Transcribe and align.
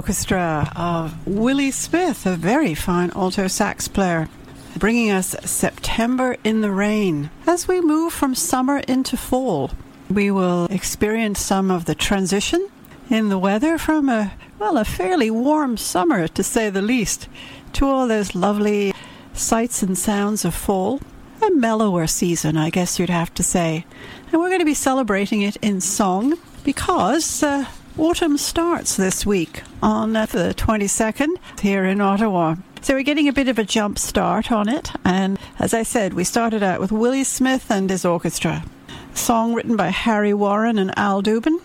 Orchestra 0.00 0.72
of 0.76 1.26
Willie 1.26 1.70
Smith, 1.70 2.24
a 2.24 2.34
very 2.34 2.74
fine 2.74 3.10
alto 3.14 3.46
sax 3.46 3.86
player, 3.86 4.30
bringing 4.78 5.10
us 5.10 5.36
September 5.44 6.38
in 6.42 6.62
the 6.62 6.70
Rain. 6.70 7.28
As 7.46 7.68
we 7.68 7.82
move 7.82 8.10
from 8.10 8.34
summer 8.34 8.78
into 8.88 9.18
fall, 9.18 9.72
we 10.08 10.30
will 10.30 10.64
experience 10.70 11.38
some 11.38 11.70
of 11.70 11.84
the 11.84 11.94
transition 11.94 12.66
in 13.10 13.28
the 13.28 13.38
weather 13.38 13.76
from 13.76 14.08
a, 14.08 14.32
well, 14.58 14.78
a 14.78 14.86
fairly 14.86 15.30
warm 15.30 15.76
summer, 15.76 16.26
to 16.28 16.42
say 16.42 16.70
the 16.70 16.80
least, 16.80 17.28
to 17.74 17.84
all 17.84 18.08
those 18.08 18.34
lovely 18.34 18.94
sights 19.34 19.82
and 19.82 19.98
sounds 19.98 20.46
of 20.46 20.54
fall. 20.54 20.98
A 21.42 21.50
mellower 21.50 22.06
season, 22.06 22.56
I 22.56 22.70
guess 22.70 22.98
you'd 22.98 23.10
have 23.10 23.34
to 23.34 23.42
say. 23.42 23.84
And 24.32 24.40
we're 24.40 24.48
going 24.48 24.60
to 24.60 24.64
be 24.64 24.72
celebrating 24.72 25.42
it 25.42 25.56
in 25.56 25.82
song 25.82 26.38
because 26.64 27.42
uh, 27.42 27.66
Autumn 28.00 28.38
starts 28.38 28.96
this 28.96 29.26
week 29.26 29.62
on 29.82 30.16
uh, 30.16 30.24
the 30.24 30.54
22nd 30.56 31.36
here 31.60 31.84
in 31.84 32.00
Ottawa. 32.00 32.56
So 32.80 32.94
we're 32.94 33.02
getting 33.02 33.28
a 33.28 33.32
bit 33.32 33.48
of 33.48 33.58
a 33.58 33.62
jump 33.62 33.98
start 33.98 34.50
on 34.50 34.70
it. 34.70 34.90
And 35.04 35.38
as 35.58 35.74
I 35.74 35.82
said, 35.82 36.14
we 36.14 36.24
started 36.24 36.62
out 36.62 36.80
with 36.80 36.90
Willie 36.90 37.24
Smith 37.24 37.70
and 37.70 37.90
his 37.90 38.06
orchestra. 38.06 38.64
A 39.12 39.16
song 39.16 39.52
written 39.52 39.76
by 39.76 39.88
Harry 39.88 40.32
Warren 40.32 40.78
and 40.78 40.98
Al 40.98 41.22
Dubin. 41.22 41.60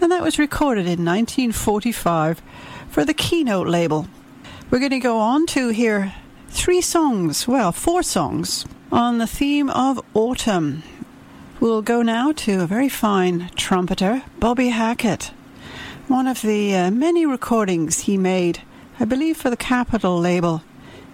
And 0.00 0.12
that 0.12 0.22
was 0.22 0.38
recorded 0.38 0.82
in 0.82 1.04
1945 1.04 2.40
for 2.88 3.04
the 3.04 3.12
Keynote 3.12 3.66
label. 3.66 4.06
We're 4.70 4.78
going 4.78 4.92
to 4.92 5.00
go 5.00 5.18
on 5.18 5.46
to 5.46 5.70
hear 5.70 6.14
three 6.48 6.80
songs, 6.80 7.48
well, 7.48 7.72
four 7.72 8.04
songs, 8.04 8.64
on 8.92 9.18
the 9.18 9.26
theme 9.26 9.68
of 9.68 10.00
autumn. 10.14 10.84
We'll 11.58 11.82
go 11.82 12.02
now 12.02 12.30
to 12.30 12.60
a 12.60 12.68
very 12.68 12.88
fine 12.88 13.50
trumpeter, 13.56 14.22
Bobby 14.38 14.68
Hackett 14.68 15.32
one 16.12 16.26
of 16.26 16.42
the 16.42 16.76
uh, 16.76 16.90
many 16.90 17.24
recordings 17.24 18.00
he 18.00 18.18
made, 18.18 18.60
I 19.00 19.06
believe, 19.06 19.38
for 19.38 19.48
the 19.48 19.56
Capitol 19.56 20.20
label 20.20 20.62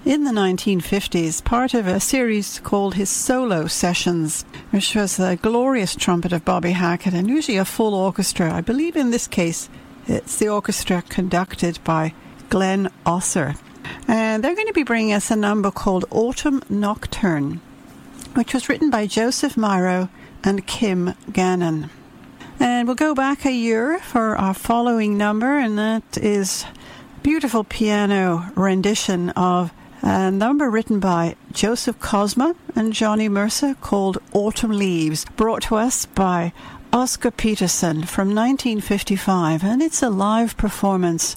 in 0.04 0.24
the 0.24 0.32
1950s, 0.32 1.44
part 1.44 1.72
of 1.72 1.86
a 1.86 2.00
series 2.00 2.58
called 2.58 2.96
his 2.96 3.08
Solo 3.08 3.68
Sessions, 3.68 4.44
which 4.70 4.96
was 4.96 5.16
the 5.16 5.38
glorious 5.40 5.94
trumpet 5.94 6.32
of 6.32 6.44
Bobby 6.44 6.72
Hackett 6.72 7.14
and 7.14 7.28
usually 7.28 7.58
a 7.58 7.64
full 7.64 7.94
orchestra. 7.94 8.52
I 8.52 8.60
believe 8.60 8.96
in 8.96 9.12
this 9.12 9.28
case 9.28 9.68
it's 10.08 10.34
the 10.34 10.48
orchestra 10.48 11.02
conducted 11.02 11.78
by 11.84 12.12
Glenn 12.50 12.90
Osser. 13.06 13.56
And 14.08 14.42
they're 14.42 14.56
going 14.56 14.66
to 14.66 14.72
be 14.72 14.82
bringing 14.82 15.12
us 15.12 15.30
a 15.30 15.36
number 15.36 15.70
called 15.70 16.06
Autumn 16.10 16.60
Nocturne, 16.68 17.60
which 18.34 18.52
was 18.52 18.68
written 18.68 18.90
by 18.90 19.06
Joseph 19.06 19.54
Myrow 19.54 20.08
and 20.42 20.66
Kim 20.66 21.14
Gannon. 21.32 21.88
And 22.60 22.88
we'll 22.88 22.96
go 22.96 23.14
back 23.14 23.44
a 23.44 23.52
year 23.52 23.98
for 24.00 24.36
our 24.36 24.54
following 24.54 25.16
number, 25.16 25.58
and 25.58 25.78
that 25.78 26.18
is 26.18 26.64
beautiful 27.22 27.62
piano 27.62 28.50
rendition 28.56 29.30
of 29.30 29.72
a 30.02 30.30
number 30.30 30.68
written 30.68 30.98
by 30.98 31.36
Joseph 31.52 32.00
Kosma 32.00 32.56
and 32.74 32.92
Johnny 32.92 33.28
Mercer 33.28 33.74
called 33.80 34.18
Autumn 34.32 34.72
Leaves, 34.72 35.24
brought 35.36 35.62
to 35.62 35.76
us 35.76 36.06
by 36.06 36.52
Oscar 36.92 37.30
Peterson 37.30 38.02
from 38.02 38.34
1955, 38.34 39.62
and 39.62 39.80
it's 39.80 40.02
a 40.02 40.10
live 40.10 40.56
performance 40.56 41.36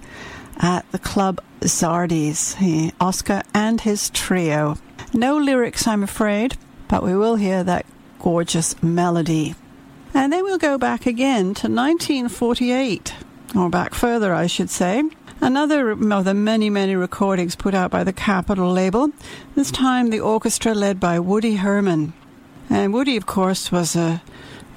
at 0.58 0.92
the 0.92 1.00
Club 1.00 1.40
Zardi's, 1.62 2.56
Oscar 3.00 3.44
and 3.54 3.82
his 3.82 4.10
trio. 4.10 4.78
No 5.14 5.38
lyrics, 5.38 5.86
I'm 5.86 6.04
afraid, 6.04 6.58
but 6.88 7.04
we 7.04 7.16
will 7.16 7.36
hear 7.36 7.64
that 7.64 7.86
gorgeous 8.20 8.82
melody. 8.82 9.56
And 10.14 10.32
then 10.32 10.44
we'll 10.44 10.58
go 10.58 10.78
back 10.78 11.06
again 11.06 11.54
to 11.56 11.68
1948, 11.68 13.14
or 13.56 13.70
back 13.70 13.94
further, 13.94 14.34
I 14.34 14.48
should 14.48 14.70
say. 14.70 15.04
Another 15.40 15.90
of 15.92 16.26
the 16.26 16.34
many, 16.34 16.70
many 16.70 16.96
recordings 16.96 17.56
put 17.56 17.74
out 17.74 17.90
by 17.90 18.04
the 18.04 18.14
Capitol 18.14 18.72
label, 18.72 19.10
this 19.56 19.72
time 19.72 20.10
the 20.10 20.20
orchestra 20.20 20.74
led 20.74 21.00
by 21.00 21.20
Woody 21.20 21.56
Herman. 21.56 22.14
And 22.70 22.94
Woody, 22.94 23.18
of 23.18 23.26
course, 23.26 23.72
was 23.72 23.96
a 23.96 24.22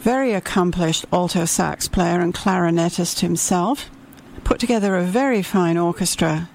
very 0.01 0.33
accomplished 0.33 1.05
alto 1.13 1.45
sax 1.45 1.89
player 1.89 2.21
and 2.21 2.35
clarinetist 2.35 3.21
himself. 3.21 3.91
Put 4.43 4.59
together 4.59 4.97
a 4.97 5.05
very 5.05 5.43
fine 5.43 5.77
orchestra. 5.77 6.49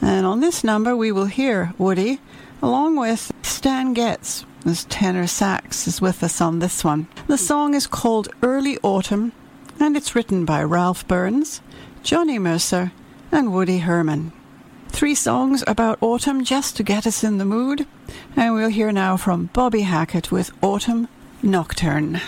And 0.00 0.26
on 0.26 0.40
this 0.40 0.64
number, 0.64 0.96
we 0.96 1.12
will 1.12 1.26
hear 1.26 1.74
Woody 1.78 2.20
along 2.62 2.96
with 2.96 3.32
Stan 3.42 3.92
Getz, 3.92 4.44
this 4.64 4.86
tenor 4.88 5.26
sax 5.26 5.86
is 5.86 6.00
with 6.00 6.22
us 6.22 6.40
on 6.40 6.58
this 6.58 6.82
one. 6.82 7.06
The 7.26 7.38
song 7.38 7.74
is 7.74 7.86
called 7.86 8.28
Early 8.42 8.78
Autumn, 8.82 9.32
and 9.78 9.96
it's 9.96 10.14
written 10.14 10.44
by 10.44 10.62
Ralph 10.62 11.06
Burns, 11.06 11.60
Johnny 12.02 12.38
Mercer, 12.38 12.92
and 13.30 13.52
Woody 13.52 13.78
Herman. 13.78 14.32
Three 14.88 15.14
songs 15.14 15.62
about 15.66 15.98
autumn 16.00 16.44
just 16.44 16.76
to 16.76 16.82
get 16.82 17.06
us 17.06 17.22
in 17.22 17.38
the 17.38 17.44
mood, 17.44 17.86
and 18.36 18.54
we'll 18.54 18.68
hear 18.68 18.92
now 18.92 19.16
from 19.16 19.50
Bobby 19.52 19.82
Hackett 19.82 20.32
with 20.32 20.50
Autumn 20.62 21.08
Nocturne. 21.42 22.20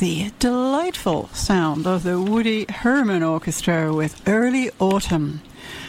The 0.00 0.32
delightful 0.38 1.28
sound 1.34 1.86
of 1.86 2.04
the 2.04 2.18
Woody 2.18 2.64
Herman 2.70 3.22
Orchestra 3.22 3.92
with 3.92 4.26
Early 4.26 4.70
Autumn 4.78 5.42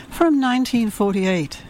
from 0.10 0.42
1948, 0.42 1.62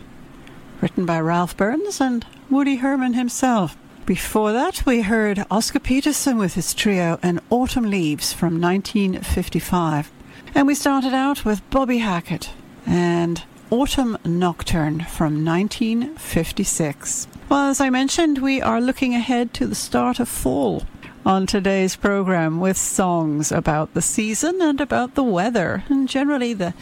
written 0.81 1.05
by 1.05 1.19
Ralph 1.19 1.55
Burns 1.55 2.01
and 2.01 2.25
Woody 2.49 2.77
Herman 2.77 3.13
himself. 3.13 3.77
Before 4.07 4.51
that, 4.53 4.83
we 4.87 5.03
heard 5.03 5.45
Oscar 5.51 5.77
Peterson 5.79 6.39
with 6.39 6.55
his 6.55 6.73
trio 6.73 7.19
and 7.21 7.41
Autumn 7.51 7.91
Leaves 7.91 8.33
from 8.33 8.59
1955. 8.59 10.11
And 10.55 10.65
we 10.65 10.73
started 10.73 11.13
out 11.13 11.45
with 11.45 11.69
Bobby 11.69 11.99
Hackett 11.99 12.49
and 12.87 13.43
Autumn 13.69 14.17
Nocturne 14.25 15.01
from 15.01 15.45
1956. 15.45 17.27
Well, 17.49 17.69
as 17.69 17.79
I 17.79 17.91
mentioned, 17.91 18.39
we 18.39 18.63
are 18.63 18.81
looking 18.81 19.13
ahead 19.13 19.53
to 19.53 19.67
the 19.67 19.75
start 19.75 20.19
of 20.19 20.27
fall 20.27 20.87
on 21.25 21.45
today's 21.45 21.95
program 21.95 22.59
with 22.59 22.77
songs 22.77 23.51
about 23.51 23.93
the 23.93 24.01
season 24.01 24.61
and 24.61 24.81
about 24.81 25.15
the 25.15 25.23
weather 25.23 25.83
and 25.89 26.09
generally 26.09 26.53
the 26.53 26.73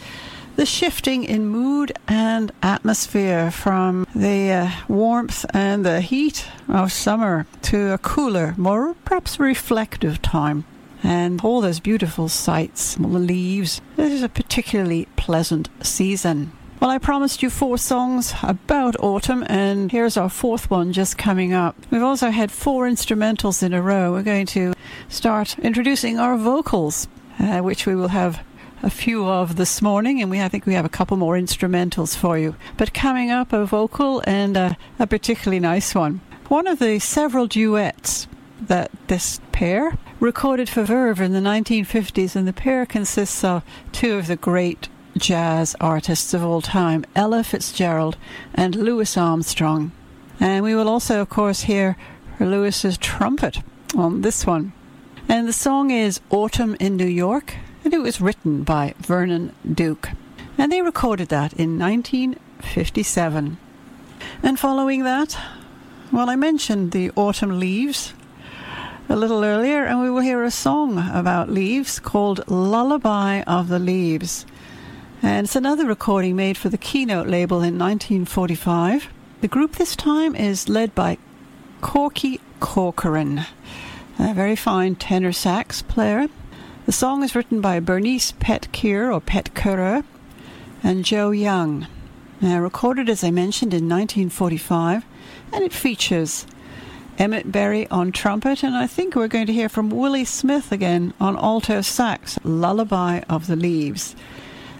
the 0.56 0.66
shifting 0.66 1.24
in 1.24 1.46
mood 1.46 1.92
and 2.06 2.52
atmosphere 2.62 3.50
from 3.50 4.06
the 4.14 4.50
uh, 4.50 4.70
warmth 4.88 5.46
and 5.54 5.86
the 5.86 6.00
heat 6.00 6.46
of 6.68 6.92
summer 6.92 7.46
to 7.62 7.94
a 7.94 7.98
cooler, 7.98 8.54
more 8.58 8.94
perhaps 9.04 9.40
reflective 9.40 10.20
time. 10.20 10.64
And 11.02 11.40
all 11.42 11.62
those 11.62 11.80
beautiful 11.80 12.28
sights, 12.28 12.96
the 12.96 13.06
leaves. 13.06 13.80
This 13.96 14.12
is 14.12 14.22
a 14.22 14.28
particularly 14.28 15.06
pleasant 15.16 15.70
season. 15.82 16.52
Well, 16.80 16.88
I 16.88 16.96
promised 16.96 17.42
you 17.42 17.50
four 17.50 17.76
songs 17.76 18.32
about 18.42 18.96
autumn, 19.00 19.44
and 19.48 19.92
here's 19.92 20.16
our 20.16 20.30
fourth 20.30 20.70
one 20.70 20.94
just 20.94 21.18
coming 21.18 21.52
up. 21.52 21.76
We've 21.90 22.02
also 22.02 22.30
had 22.30 22.50
four 22.50 22.88
instrumentals 22.88 23.62
in 23.62 23.74
a 23.74 23.82
row. 23.82 24.12
We're 24.12 24.22
going 24.22 24.46
to 24.46 24.72
start 25.06 25.58
introducing 25.58 26.18
our 26.18 26.38
vocals, 26.38 27.06
uh, 27.38 27.58
which 27.58 27.84
we 27.84 27.94
will 27.94 28.08
have 28.08 28.42
a 28.82 28.88
few 28.88 29.28
of 29.28 29.56
this 29.56 29.82
morning, 29.82 30.22
and 30.22 30.30
we 30.30 30.40
I 30.40 30.48
think 30.48 30.64
we 30.64 30.72
have 30.72 30.86
a 30.86 30.88
couple 30.88 31.18
more 31.18 31.34
instrumentals 31.34 32.16
for 32.16 32.38
you. 32.38 32.56
But 32.78 32.94
coming 32.94 33.30
up, 33.30 33.52
a 33.52 33.66
vocal 33.66 34.22
and 34.26 34.56
a, 34.56 34.78
a 34.98 35.06
particularly 35.06 35.60
nice 35.60 35.94
one. 35.94 36.22
One 36.48 36.66
of 36.66 36.78
the 36.78 36.98
several 36.98 37.46
duets 37.46 38.26
that 38.58 38.90
this 39.06 39.38
pair 39.52 39.98
recorded 40.18 40.70
for 40.70 40.84
Verve 40.84 41.20
in 41.20 41.34
the 41.34 41.40
1950s, 41.40 42.34
and 42.34 42.48
the 42.48 42.54
pair 42.54 42.86
consists 42.86 43.44
of 43.44 43.64
two 43.92 44.16
of 44.16 44.28
the 44.28 44.36
great 44.36 44.88
jazz 45.16 45.76
artists 45.80 46.34
of 46.34 46.44
all 46.44 46.60
time, 46.60 47.04
Ella 47.14 47.42
Fitzgerald 47.44 48.16
and 48.54 48.74
Louis 48.74 49.16
Armstrong. 49.16 49.92
And 50.38 50.64
we 50.64 50.74
will 50.74 50.88
also, 50.88 51.20
of 51.20 51.28
course, 51.28 51.62
hear 51.62 51.96
Louis's 52.38 52.96
trumpet 52.96 53.58
on 53.96 54.22
this 54.22 54.46
one. 54.46 54.72
And 55.28 55.46
the 55.46 55.52
song 55.52 55.90
is 55.90 56.20
Autumn 56.30 56.76
in 56.80 56.96
New 56.96 57.06
York, 57.06 57.54
and 57.84 57.92
it 57.92 58.00
was 58.00 58.20
written 58.20 58.62
by 58.62 58.94
Vernon 58.98 59.54
Duke. 59.70 60.10
And 60.58 60.72
they 60.72 60.82
recorded 60.82 61.28
that 61.28 61.52
in 61.52 61.78
1957. 61.78 63.58
And 64.42 64.58
following 64.58 65.04
that, 65.04 65.38
well, 66.12 66.28
I 66.28 66.36
mentioned 66.36 66.92
the 66.92 67.10
autumn 67.14 67.60
leaves 67.60 68.14
a 69.08 69.16
little 69.16 69.44
earlier, 69.44 69.84
and 69.84 70.00
we 70.00 70.10
will 70.10 70.20
hear 70.20 70.44
a 70.44 70.50
song 70.50 70.98
about 71.12 71.50
leaves 71.50 71.98
called 71.98 72.48
Lullaby 72.48 73.42
of 73.42 73.68
the 73.68 73.78
Leaves. 73.78 74.46
And 75.22 75.44
it's 75.44 75.56
another 75.56 75.84
recording 75.86 76.34
made 76.34 76.56
for 76.56 76.70
the 76.70 76.78
Keynote 76.78 77.26
label 77.26 77.58
in 77.58 77.78
1945. 77.78 79.08
The 79.42 79.48
group 79.48 79.76
this 79.76 79.94
time 79.94 80.34
is 80.34 80.68
led 80.68 80.94
by 80.94 81.18
Corky 81.82 82.40
Corcoran, 82.58 83.42
a 84.18 84.32
very 84.32 84.56
fine 84.56 84.94
tenor 84.94 85.32
sax 85.32 85.82
player. 85.82 86.28
The 86.86 86.92
song 86.92 87.22
is 87.22 87.34
written 87.34 87.60
by 87.60 87.80
Bernice 87.80 88.32
Petkeer 88.32 89.12
or 89.12 89.20
Petkerer 89.20 90.04
and 90.82 91.04
Joe 91.04 91.32
Young. 91.32 91.86
Now, 92.40 92.58
recorded 92.58 93.10
as 93.10 93.22
I 93.22 93.30
mentioned 93.30 93.74
in 93.74 93.90
1945, 93.90 95.04
and 95.52 95.62
it 95.62 95.74
features 95.74 96.46
Emmett 97.18 97.52
Berry 97.52 97.86
on 97.88 98.10
trumpet, 98.10 98.62
and 98.62 98.74
I 98.74 98.86
think 98.86 99.14
we're 99.14 99.28
going 99.28 99.46
to 99.48 99.52
hear 99.52 99.68
from 99.68 99.90
Willie 99.90 100.24
Smith 100.24 100.72
again 100.72 101.12
on 101.20 101.36
alto 101.36 101.82
sax, 101.82 102.38
Lullaby 102.42 103.20
of 103.28 103.48
the 103.48 103.56
Leaves. 103.56 104.16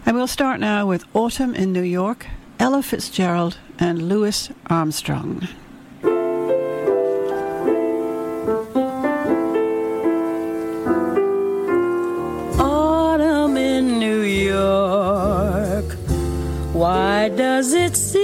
And 0.07 0.17
we'll 0.17 0.27
start 0.27 0.61
now 0.61 0.87
with 0.87 1.05
Autumn 1.15 1.55
in 1.55 1.73
New 1.73 1.83
York, 1.83 2.27
Ella 2.59 2.83
Fitzgerald, 2.83 3.59
and 3.79 4.09
Louis 4.09 4.51
Armstrong. 4.67 5.47
Autumn 12.59 13.57
in 13.57 13.99
New 13.99 14.23
York, 14.23 15.93
why 16.73 17.29
does 17.29 17.73
it 17.73 17.97
seem 17.97 18.20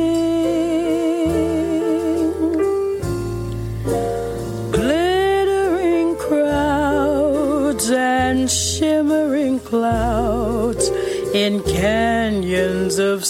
Glittering 4.73 6.17
crowds 6.17 7.91
and 7.91 8.51
shimmering 8.51 9.61
clouds 9.61 10.89
in 11.35 11.63
canyons 11.63 12.99
of 12.99 13.25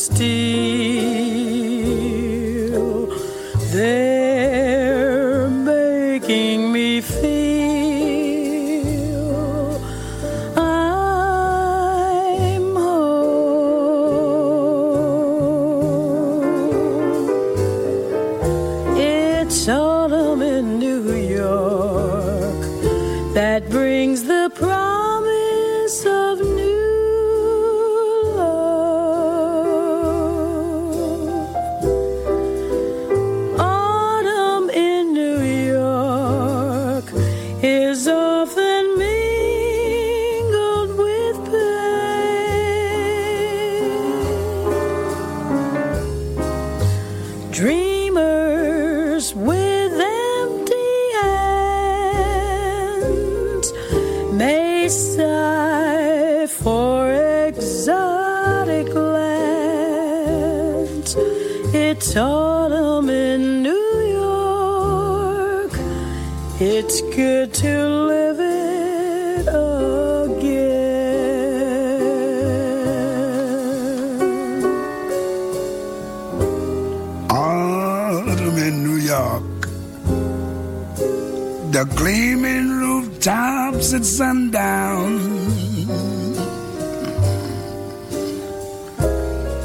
at 83.94 84.04
sundown. 84.04 85.20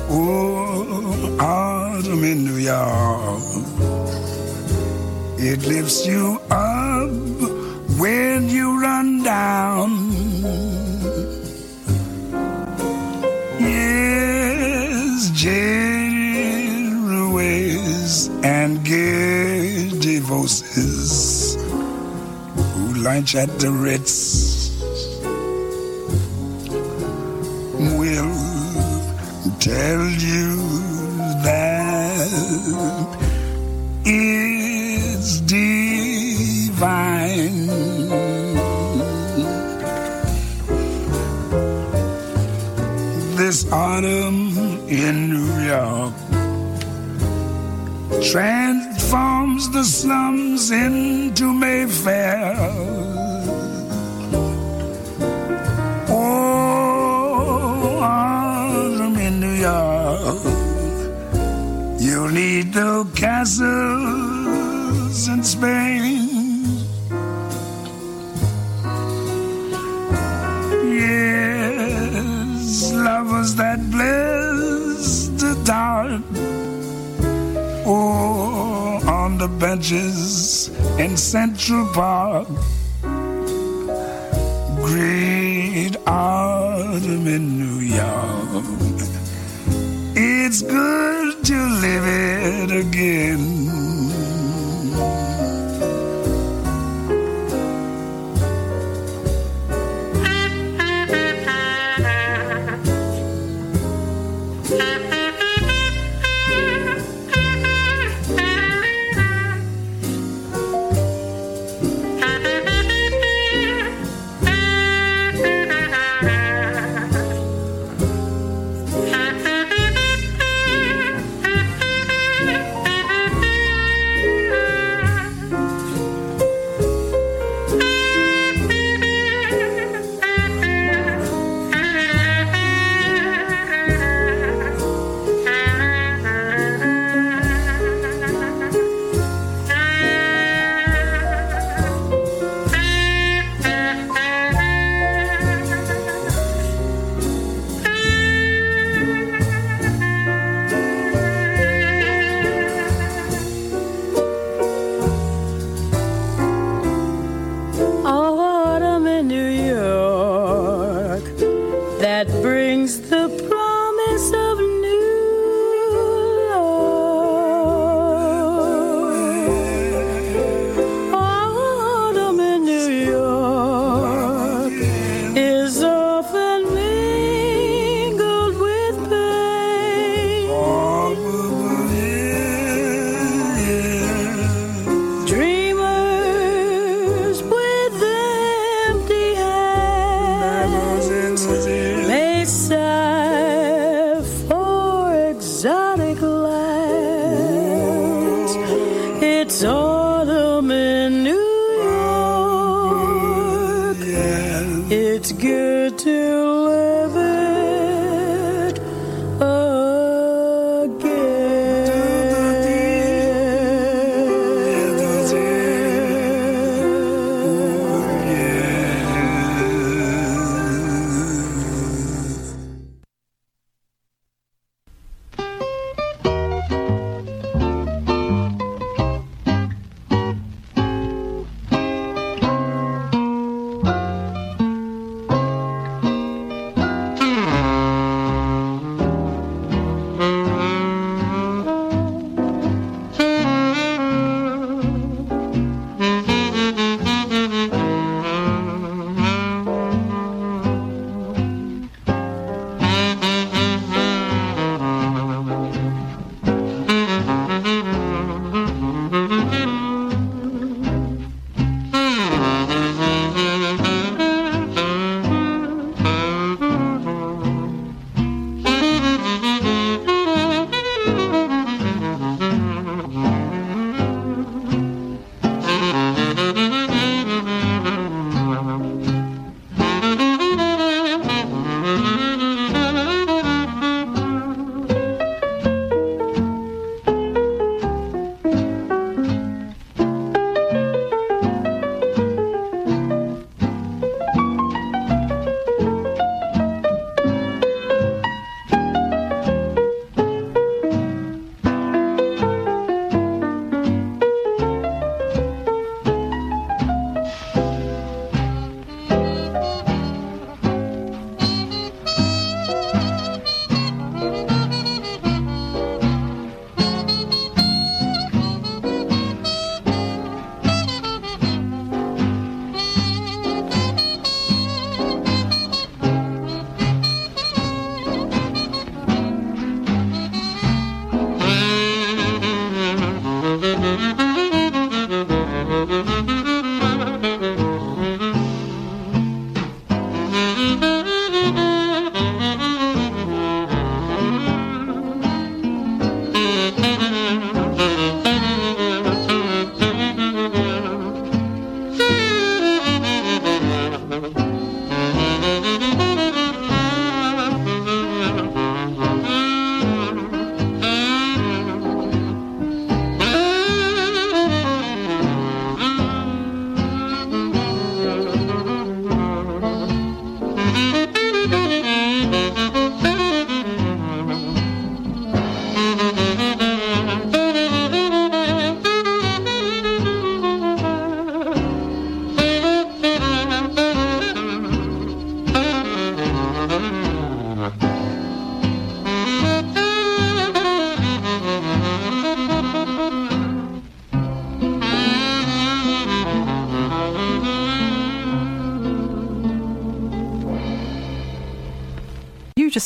Oh, 0.10 1.38
autumn 1.40 2.24
in 2.24 2.46
New 2.46 2.58
York. 2.58 3.42
It 5.40 5.66
lifts 5.66 6.06
you 6.06 6.40
up 6.52 6.69
lunch 23.00 23.36
at 23.36 23.50
the 23.60 23.72
Ritz. 23.72 24.70
We'll 27.98 28.36
tell 29.60 30.06
you 30.06 30.56
that 31.44 32.28
it's 34.06 35.40
divine. 35.42 36.10
This 43.38 43.72
autumn 43.72 44.58
in 44.90 45.30
New 45.30 45.62
York 45.66 46.14
transforms 48.32 49.70
the 49.72 49.84
slums 49.84 50.72
into 50.72 51.54
Mayfair. 51.54 52.69
The 62.80 63.04
castles 63.14 63.68
in 65.28 65.44
Spain. 65.44 66.24
Yes, 71.04 72.64
lovers 72.94 73.56
that 73.56 73.80
bless 73.92 75.28
the 75.42 75.54
dark 75.66 76.22
Oh, 77.86 79.02
on 79.08 79.38
the 79.38 79.50
benches 79.50 80.70
in 80.98 81.18
Central 81.18 81.86
Park. 81.88 82.48
Great 84.88 85.98
autumn 86.08 87.28
in 87.28 87.60
New 87.60 87.80
York. 87.98 88.49
Again. 92.80 93.49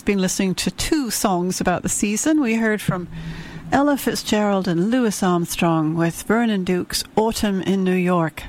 Been 0.06 0.20
listening 0.20 0.56
to 0.56 0.72
two 0.72 1.10
songs 1.10 1.62
about 1.62 1.82
the 1.84 1.89
season. 1.89 2.42
We 2.42 2.56
heard 2.56 2.82
from 2.82 3.08
Ella 3.72 3.98
Fitzgerald 3.98 4.68
and 4.68 4.92
Louis 4.92 5.24
Armstrong 5.24 5.96
with 5.96 6.24
Vernon 6.24 6.63
Duke's 6.63 7.04
Autumn 7.16 7.62
in 7.62 7.84
New 7.84 7.96
York. 7.96 8.44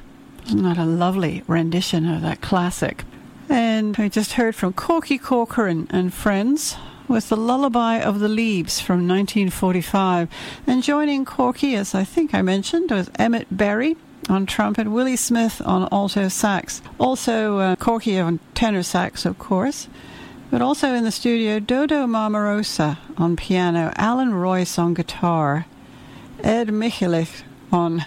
Isn't 0.47 0.63
that 0.65 0.79
a 0.79 0.85
lovely 0.85 1.43
rendition 1.47 2.09
of 2.09 2.23
that 2.23 2.41
classic? 2.41 3.05
And 3.49 3.97
we 3.97 4.09
just 4.09 4.33
heard 4.33 4.55
from 4.55 4.73
Corky 4.73 5.17
Corcoran 5.17 5.87
and 5.91 6.13
friends 6.13 6.77
with 7.07 7.29
the 7.29 7.37
Lullaby 7.37 8.01
of 8.01 8.19
the 8.19 8.29
Leaves 8.29 8.81
from 8.81 9.07
1945. 9.07 10.29
And 10.67 10.83
joining 10.83 11.25
Corky, 11.25 11.77
as 11.77 11.95
I 11.95 12.05
think 12.05 12.35
I 12.35 12.43
mentioned, 12.43 12.91
was 12.91 13.11
Emmett 13.19 13.47
Berry 13.51 13.97
on 14.29 14.47
trumpet, 14.47 14.89
Willie 14.89 15.17
Smith 15.17 15.63
on 15.65 15.89
alto 15.93 16.29
sax, 16.29 16.83
also 16.99 17.59
uh, 17.59 17.77
Corky 17.77 18.19
on 18.19 18.41
tenor 18.55 18.83
sax, 18.83 19.25
of 19.25 19.39
course, 19.39 19.89
but 20.51 20.63
also 20.63 20.95
in 20.95 21.05
the 21.05 21.11
studio, 21.11 21.59
Dodo 21.59 22.07
Marmarosa 22.07 22.99
on 23.17 23.37
piano, 23.37 23.93
Allan 23.97 24.33
Reuss 24.33 24.79
on 24.79 24.95
guitar, 24.95 25.67
Ed 26.43 26.69
Mihelich 26.69 27.43
on 27.73 28.05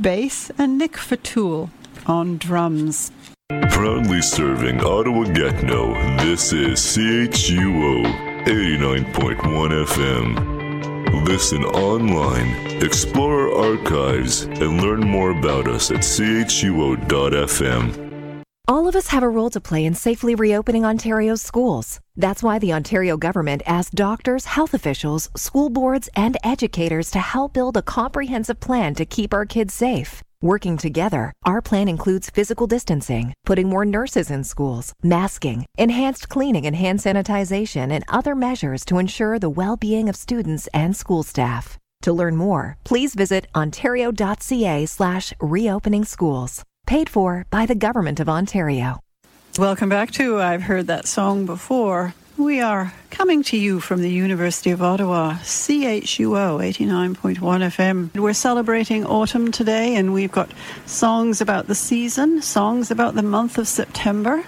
bass, 0.00 0.50
and 0.58 0.78
Nick 0.78 0.92
Fatool 0.92 1.70
on 2.06 2.38
drums. 2.38 3.10
Proudly 3.70 4.22
serving 4.22 4.80
Ottawa 4.80 5.24
Gatineau, 5.24 5.92
this 6.24 6.52
is 6.52 6.78
CHUO 6.78 8.04
89.1 8.44 9.86
FM. 9.86 10.62
Listen 11.26 11.64
online, 11.64 12.82
explore 12.82 13.52
our 13.52 13.72
archives, 13.72 14.42
and 14.42 14.82
learn 14.82 15.00
more 15.00 15.30
about 15.30 15.68
us 15.68 15.90
at 15.90 15.98
chuo.fm. 15.98 18.01
All 18.72 18.88
of 18.88 18.96
us 18.96 19.08
have 19.08 19.22
a 19.22 19.28
role 19.28 19.50
to 19.50 19.60
play 19.60 19.84
in 19.84 19.94
safely 19.94 20.34
reopening 20.34 20.82
Ontario's 20.82 21.42
schools. 21.42 22.00
That's 22.16 22.42
why 22.42 22.58
the 22.58 22.72
Ontario 22.72 23.18
government 23.18 23.60
asked 23.66 23.94
doctors, 23.94 24.46
health 24.46 24.72
officials, 24.72 25.28
school 25.36 25.68
boards, 25.68 26.08
and 26.16 26.38
educators 26.42 27.10
to 27.10 27.18
help 27.18 27.52
build 27.52 27.76
a 27.76 27.82
comprehensive 27.82 28.60
plan 28.60 28.94
to 28.94 29.04
keep 29.04 29.34
our 29.34 29.44
kids 29.44 29.74
safe. 29.74 30.22
Working 30.40 30.78
together, 30.78 31.34
our 31.44 31.60
plan 31.60 31.86
includes 31.86 32.30
physical 32.30 32.66
distancing, 32.66 33.34
putting 33.44 33.68
more 33.68 33.84
nurses 33.84 34.30
in 34.30 34.42
schools, 34.42 34.94
masking, 35.02 35.66
enhanced 35.76 36.30
cleaning 36.30 36.64
and 36.64 36.74
hand 36.74 37.00
sanitization, 37.00 37.92
and 37.92 38.04
other 38.08 38.34
measures 38.34 38.86
to 38.86 38.96
ensure 38.96 39.38
the 39.38 39.50
well 39.50 39.76
being 39.76 40.08
of 40.08 40.16
students 40.16 40.66
and 40.72 40.96
school 40.96 41.22
staff. 41.22 41.76
To 42.04 42.12
learn 42.14 42.36
more, 42.38 42.78
please 42.84 43.14
visit 43.14 43.48
ontario.ca 43.54 44.86
slash 44.86 45.34
reopening 45.40 46.06
schools. 46.06 46.64
Paid 46.86 47.08
for 47.08 47.46
by 47.50 47.64
the 47.64 47.74
Government 47.74 48.20
of 48.20 48.28
Ontario. 48.28 49.00
Welcome 49.58 49.88
back 49.88 50.10
to 50.12 50.40
I've 50.40 50.62
Heard 50.62 50.88
That 50.88 51.06
Song 51.06 51.46
Before. 51.46 52.14
We 52.36 52.60
are 52.60 52.92
coming 53.10 53.42
to 53.44 53.56
you 53.56 53.80
from 53.80 54.02
the 54.02 54.10
University 54.10 54.70
of 54.70 54.82
Ottawa, 54.82 55.34
CHUO 55.42 56.58
89.1 56.58 57.38
FM. 57.38 58.18
We're 58.18 58.32
celebrating 58.32 59.06
autumn 59.06 59.52
today, 59.52 59.94
and 59.94 60.12
we've 60.12 60.32
got 60.32 60.50
songs 60.84 61.40
about 61.40 61.66
the 61.66 61.74
season, 61.74 62.42
songs 62.42 62.90
about 62.90 63.14
the 63.14 63.22
month 63.22 63.58
of 63.58 63.68
September, 63.68 64.42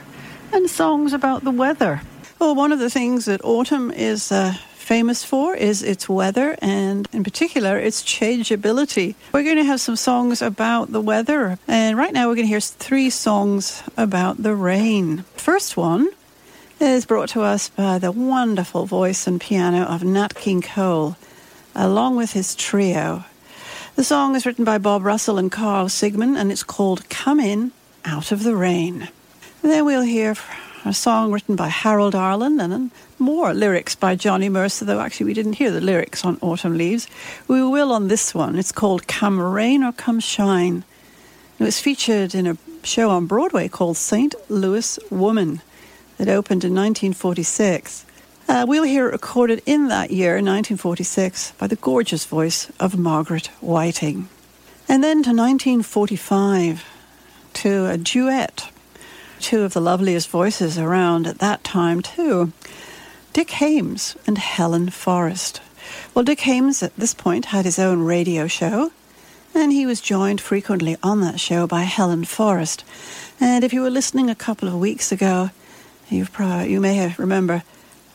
and 0.53 0.68
songs 0.68 1.12
about 1.12 1.44
the 1.44 1.51
weather. 1.51 2.03
Well, 2.38 2.55
one 2.55 2.73
of 2.73 2.79
the 2.79 2.90
things 2.90 3.27
that 3.27 3.44
autumn 3.44 3.90
is 3.90 4.33
uh, 4.33 4.55
famous 4.85 5.25
for 5.25 5.57
is 5.57 5.83
its 5.83 6.09
weather 6.09 6.57
and, 6.61 7.09
in 7.12 7.25
particular, 7.25 7.79
its 7.79 8.03
changeability. 8.03 9.16
We're 9.33 9.42
going 9.42 9.57
to 9.57 9.64
have 9.64 9.81
some 9.81 9.97
songs 9.97 10.42
about 10.42 10.92
the 10.92 11.01
weather, 11.01 11.59
and 11.66 11.97
right 11.97 12.12
now 12.12 12.29
we're 12.29 12.35
going 12.37 12.47
to 12.47 12.53
hear 12.53 12.61
three 12.61 13.09
songs 13.11 13.83
about 13.97 14.42
the 14.42 14.55
rain. 14.55 15.25
First 15.37 15.77
one 15.77 16.09
is 16.79 17.07
brought 17.07 17.31
to 17.31 17.40
us 17.40 17.70
by 17.70 17.99
the 17.99 18.12
wonderful 18.12 18.85
voice 18.85 19.27
and 19.27 19.40
piano 19.40 19.85
of 19.85 20.05
Nat 20.05 20.35
King 20.35 20.61
Cole, 20.61 21.16
along 21.75 22.16
with 22.16 22.33
his 22.33 22.55
trio. 22.55 23.25
The 23.97 24.05
song 24.05 24.37
is 24.37 24.44
written 24.44 24.64
by 24.64 24.79
Bob 24.79 25.03
Russell 25.03 25.38
and 25.38 25.51
Carl 25.51 25.87
Sigman, 25.87 26.37
and 26.37 26.53
it's 26.53 26.62
called 26.62 27.09
Come 27.09 27.40
In 27.40 27.73
Out 28.05 28.33
of 28.33 28.42
the 28.42 28.55
Rain. 28.55 29.09
Then 29.62 29.87
we'll 29.87 30.03
hear 30.03 30.35
a 30.85 30.92
song 30.92 31.33
written 31.33 31.57
by 31.57 31.68
Harold 31.68 32.14
Arlen 32.14 32.61
and 32.61 32.90
more 33.18 33.55
lyrics 33.55 33.94
by 33.94 34.14
Johnny 34.14 34.48
Mercer, 34.48 34.85
though 34.85 35.00
actually 35.00 35.27
we 35.27 35.35
didn't 35.35 35.55
hear 35.55 35.70
the 35.70 35.81
lyrics 35.81 36.24
on 36.24 36.38
Autumn 36.40 36.77
Leaves. 36.77 37.09
We 37.48 37.62
will 37.62 37.92
on 37.92 38.09
this 38.09 38.35
one. 38.35 38.57
It's 38.57 38.72
called 38.72 39.07
Come 39.07 39.40
Rain 39.40 39.83
or 39.83 39.92
Come 39.92 40.20
Shine. 40.20 40.85
It 41.59 41.64
was 41.64 41.81
featured 41.81 42.35
in 42.35 42.46
a 42.46 42.57
show 42.83 43.11
on 43.11 43.27
Broadway 43.27 43.68
called 43.68 43.96
St. 43.96 44.35
Louis 44.48 44.98
Woman 45.11 45.62
that 46.18 46.29
opened 46.29 46.64
in 46.64 46.74
1946. 46.74 48.05
Uh, 48.46 48.64
we'll 48.68 48.85
hear 48.85 49.09
it 49.09 49.12
recorded 49.12 49.62
in 49.64 49.88
that 49.88 50.11
year, 50.11 50.33
1946, 50.33 51.53
by 51.53 51.66
the 51.66 51.77
gorgeous 51.77 52.27
voice 52.27 52.70
of 52.79 52.98
Margaret 52.98 53.46
Whiting. 53.61 54.29
And 54.88 55.03
then 55.03 55.22
to 55.22 55.31
1945, 55.31 56.85
to 57.55 57.87
a 57.87 57.96
duet 57.96 58.70
two 59.40 59.62
of 59.62 59.72
the 59.72 59.81
loveliest 59.81 60.29
voices 60.29 60.79
around 60.79 61.27
at 61.27 61.38
that 61.38 61.62
time, 61.64 62.00
too 62.00 62.53
Dick 63.35 63.51
Haymes 63.51 64.16
and 64.29 64.38
Helen 64.38 64.90
Forrest. 64.90 65.61
Well, 66.14 66.25
Dick 66.25 66.38
Haymes 66.42 66.85
at 66.85 66.94
this 66.94 67.12
point 67.12 67.47
had 67.47 67.64
his 67.64 67.81
own 67.81 68.03
radio 68.03 68.47
show, 68.47 68.92
and 69.53 69.73
he 69.73 69.87
was 69.87 70.01
joined 70.01 70.40
frequently 70.40 70.97
on 71.03 71.20
that 71.23 71.40
show 71.40 71.66
by 71.66 71.83
Helen 71.83 72.27
Forrest. 72.27 72.85
And 73.40 73.64
if 73.64 73.73
you 73.73 73.81
were 73.83 73.90
listening 73.90 74.31
a 74.31 74.37
couple 74.37 74.68
of 74.68 74.79
weeks 74.79 75.11
ago, 75.11 75.51
you 76.09 76.27
probably, 76.27 76.70
you 76.70 76.81
may 76.81 77.12
remember 77.18 77.64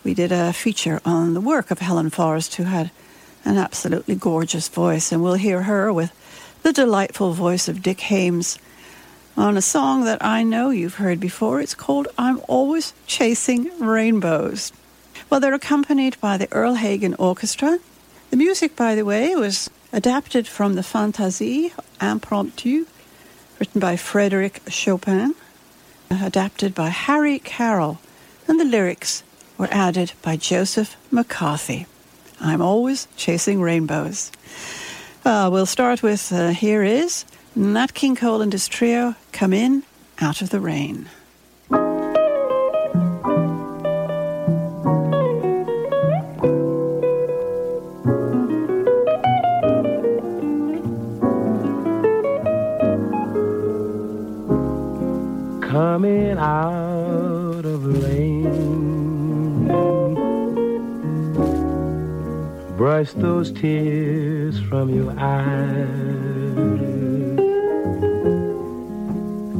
we 0.05 0.13
did 0.13 0.31
a 0.31 0.53
feature 0.53 1.01
on 1.03 1.33
the 1.33 1.41
work 1.41 1.69
of 1.69 1.79
Helen 1.79 2.09
Forrest, 2.09 2.55
who 2.55 2.63
had 2.63 2.89
an 3.43 3.57
absolutely 3.57 4.15
gorgeous 4.15 4.69
voice, 4.69 5.11
and 5.11 5.21
we'll 5.21 5.33
hear 5.33 5.63
her 5.63 5.91
with 5.91 6.13
the 6.63 6.71
delightful 6.71 7.33
voice 7.33 7.67
of 7.67 7.83
Dick 7.83 7.99
Haymes 7.99 8.57
on 9.35 9.57
a 9.57 9.61
song 9.61 10.05
that 10.05 10.23
I 10.23 10.43
know 10.43 10.69
you've 10.69 10.95
heard 10.95 11.19
before. 11.19 11.59
It's 11.59 11.75
called 11.75 12.07
I'm 12.17 12.39
Always 12.47 12.93
Chasing 13.05 13.69
Rainbows. 13.79 14.71
Well, 15.29 15.39
they're 15.39 15.53
accompanied 15.53 16.19
by 16.19 16.37
the 16.37 16.51
Earle 16.51 16.75
Hagen 16.75 17.13
Orchestra. 17.19 17.77
The 18.31 18.37
music, 18.37 18.75
by 18.75 18.95
the 18.95 19.05
way, 19.05 19.35
was 19.35 19.69
adapted 19.93 20.47
from 20.47 20.73
the 20.73 20.81
Fantasie 20.81 21.71
Impromptu, 22.01 22.87
written 23.59 23.79
by 23.79 23.95
Frederick 23.95 24.61
Chopin, 24.69 25.35
adapted 26.09 26.73
by 26.73 26.89
Harry 26.89 27.37
Carroll, 27.37 27.99
and 28.47 28.59
the 28.59 28.65
lyrics 28.65 29.23
were 29.55 29.67
added 29.69 30.13
by 30.23 30.35
Joseph 30.35 30.97
McCarthy. 31.11 31.85
I'm 32.41 32.61
always 32.61 33.07
chasing 33.15 33.61
rainbows. 33.61 34.31
Uh, 35.23 35.47
we'll 35.51 35.67
start 35.67 36.01
with 36.01 36.31
uh, 36.31 36.49
Here 36.49 36.81
Is 36.81 37.25
Nat 37.55 37.93
King 37.93 38.15
Cole 38.15 38.41
and 38.41 38.51
his 38.51 38.67
trio 38.67 39.13
come 39.31 39.53
in 39.53 39.83
out 40.19 40.41
of 40.41 40.49
the 40.49 40.59
rain. 40.59 41.07
Coming 55.79 56.37
out 56.37 57.63
of 57.63 57.83
the 57.83 57.93
rain, 58.05 59.65
brush 62.75 63.11
those 63.13 63.49
tears 63.53 64.59
from 64.59 64.93
your 64.93 65.17
eyes 65.17 65.87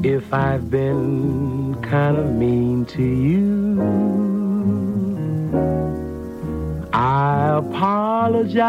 if 0.04 0.34
I've 0.34 0.70
been 0.70 1.76
kind 1.84 2.18
of 2.18 2.34
mean 2.34 2.86
to 2.88 3.02
you. 3.02 3.80
I 6.92 7.60
apologize. 7.60 8.60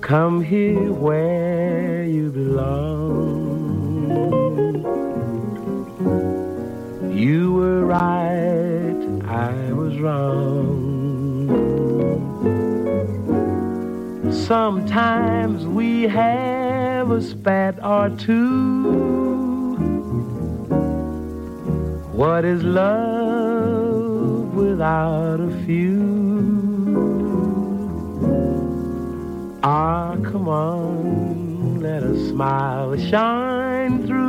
Come 0.00 0.44
here 0.44 0.92
where 0.92 1.95
you 2.06 2.30
belong. 2.30 3.66
You 7.12 7.52
were 7.52 7.84
right, 7.84 8.96
I 9.26 9.72
was 9.72 9.98
wrong. 9.98 10.76
Sometimes 14.30 15.66
we 15.66 16.02
have 16.04 17.10
a 17.10 17.20
spat 17.20 17.82
or 17.84 18.10
two. 18.10 19.26
What 22.12 22.44
is 22.44 22.62
love 22.62 24.54
without 24.54 25.40
a 25.40 25.50
few? 25.64 26.16
Ah, 29.62 30.16
come 30.22 30.48
on, 30.48 31.25
let 31.98 32.10
a 32.10 32.28
smile 32.28 32.94
shine 33.08 34.06
through 34.06 34.28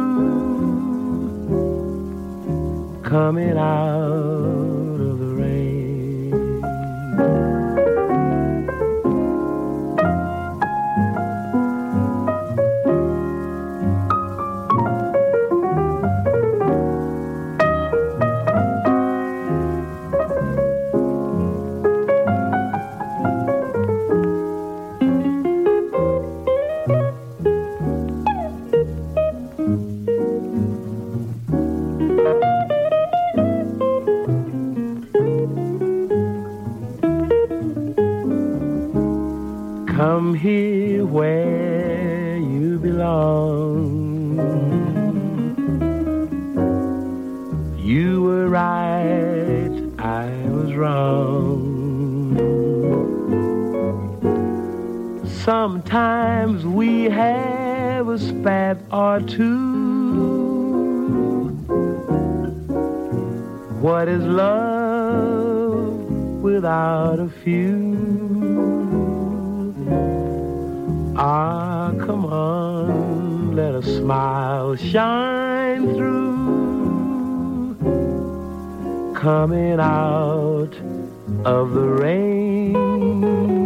coming 3.03 3.57
out 3.57 5.01
of 5.01 5.19
the 5.19 5.25
rain. 5.25 6.31
Sometimes 55.47 56.65
we 56.65 57.05
have 57.05 58.09
a 58.09 58.19
spat 58.19 58.79
or 58.91 59.21
two. 59.21 59.45
What 63.79 64.09
is 64.09 64.23
love 64.25 65.93
without 66.41 67.21
a 67.21 67.29
few? 67.29 67.95
Ah, 71.15 71.93
come 71.97 72.25
on, 72.25 73.55
let 73.55 73.73
a 73.73 73.83
smile 73.83 74.75
shine 74.75 75.95
through. 75.95 77.77
Coming 79.15 79.79
out 79.79 80.73
of 81.45 81.71
the 81.71 81.87
rain. 81.87 83.56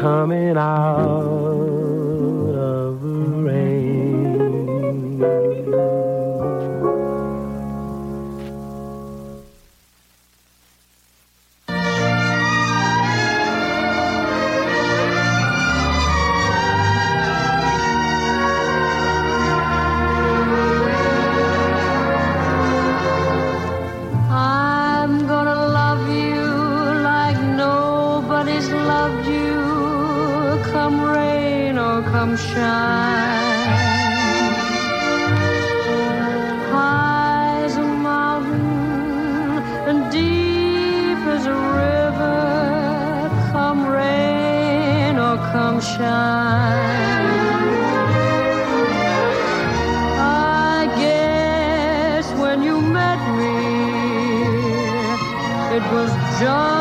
coming 0.00 0.56
out. 0.56 1.57
sunshine. 45.80 46.08
I 50.20 50.92
guess 50.96 52.32
when 52.40 52.62
you 52.62 52.80
met 52.80 53.20
me, 53.36 53.56
it 55.76 55.82
was 55.92 56.10
just. 56.40 56.77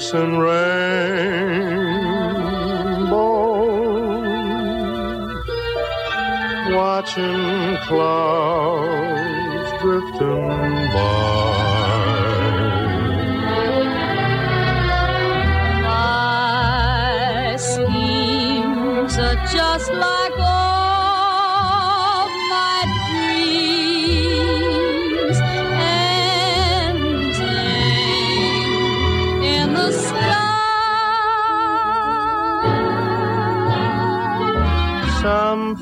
kiss 0.00 0.14
and 0.14 0.40
watching 6.74 7.76
clouds 7.86 9.02
drifting 9.82 10.48
by. 10.94 11.29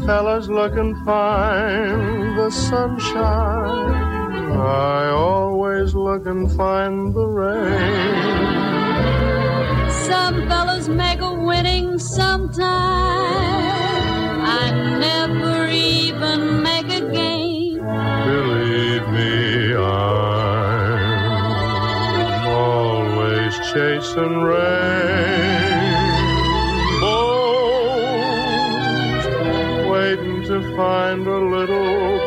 Fellas 0.08 0.48
looking 0.48 0.94
fine, 1.04 2.34
the 2.34 2.50
sunshine. 2.50 3.92
I 4.56 5.10
always 5.10 5.94
look 5.94 6.24
and 6.24 6.50
find 6.56 7.14
the 7.14 7.26
rain. 7.26 8.24
Some 10.08 10.48
fellas 10.48 10.88
make 10.88 11.20
a 11.20 11.34
winning 11.34 11.98
sometime. 11.98 12.64
I 14.60 14.70
never 14.98 15.66
even 15.68 16.62
make 16.62 16.86
a 16.86 17.02
game. 17.12 17.82
Believe 18.32 19.06
me, 19.10 19.74
I'm 19.76 20.96
always 22.46 23.54
chasing 23.74 24.40
rainbows, 24.40 25.37
find 30.78 31.26
a 31.26 31.38
little 31.38 32.17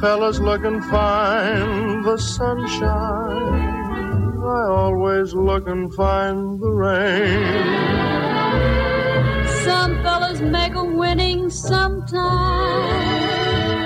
fellas 0.00 0.38
looking 0.38 0.80
fine, 0.82 2.02
the 2.02 2.16
sunshine. 2.16 3.68
I 4.40 4.66
always 4.68 5.34
look 5.34 5.66
and 5.68 5.92
find 5.94 6.60
the 6.60 6.70
rain. 6.70 7.64
Some 9.64 10.02
fellas 10.02 10.40
make 10.40 10.74
a 10.74 10.84
winning 10.84 11.50
sometime. 11.50 12.18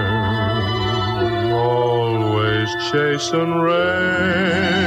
always 1.54 2.70
chasing 2.92 3.54
rainbows, 3.56 4.81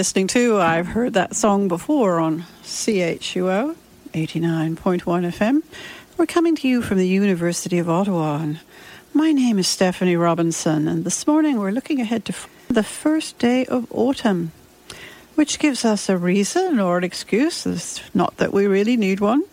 listening 0.00 0.26
to 0.26 0.56
I've 0.56 0.86
Heard 0.86 1.12
That 1.12 1.36
Song 1.36 1.68
Before 1.68 2.20
on 2.20 2.46
CHUO 2.64 3.76
89.1 4.14 5.02
FM. 5.02 5.62
We're 6.16 6.24
coming 6.24 6.56
to 6.56 6.66
you 6.66 6.80
from 6.80 6.96
the 6.96 7.06
University 7.06 7.78
of 7.78 7.90
Ottawa. 7.90 8.38
And 8.38 8.60
my 9.12 9.32
name 9.32 9.58
is 9.58 9.68
Stephanie 9.68 10.16
Robinson, 10.16 10.88
and 10.88 11.04
this 11.04 11.26
morning 11.26 11.58
we're 11.58 11.70
looking 11.70 12.00
ahead 12.00 12.24
to 12.24 12.34
the 12.68 12.82
first 12.82 13.38
day 13.38 13.66
of 13.66 13.86
autumn, 13.92 14.52
which 15.34 15.58
gives 15.58 15.84
us 15.84 16.08
a 16.08 16.16
reason 16.16 16.80
or 16.80 16.96
an 16.96 17.04
excuse, 17.04 17.66
it's 17.66 18.00
not 18.14 18.38
that 18.38 18.54
we 18.54 18.66
really 18.66 18.96
need 18.96 19.20
one, 19.20 19.44